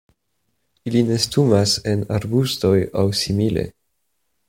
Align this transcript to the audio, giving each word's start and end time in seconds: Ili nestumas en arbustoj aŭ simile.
Ili 0.91 1.03
nestumas 1.09 1.75
en 1.93 2.03
arbustoj 2.17 2.75
aŭ 3.03 3.07
simile. 3.23 3.69